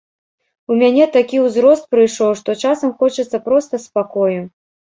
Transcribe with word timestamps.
У 0.71 0.77
мяне 0.79 1.05
такі 1.17 1.41
ўзрост 1.43 1.85
прыйшоў, 1.97 2.31
што 2.41 2.57
часам 2.65 2.97
хочацца 3.05 3.43
проста 3.47 3.85
спакою. 3.87 4.41